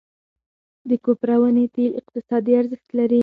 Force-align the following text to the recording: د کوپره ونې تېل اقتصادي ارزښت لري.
د 0.89 0.91
کوپره 1.05 1.33
ونې 1.41 1.65
تېل 1.75 1.91
اقتصادي 1.99 2.53
ارزښت 2.61 2.89
لري. 2.99 3.19